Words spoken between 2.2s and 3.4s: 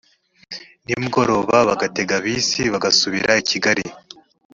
bisi bagasubira